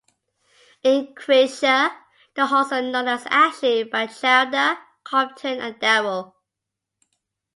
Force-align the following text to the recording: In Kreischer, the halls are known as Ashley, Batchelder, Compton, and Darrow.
In 0.81 1.13
Kreischer, 1.13 1.91
the 2.33 2.47
halls 2.47 2.71
are 2.71 2.81
known 2.81 3.07
as 3.07 3.23
Ashley, 3.27 3.83
Batchelder, 3.83 4.79
Compton, 5.03 5.59
and 5.61 5.79
Darrow. 5.79 6.33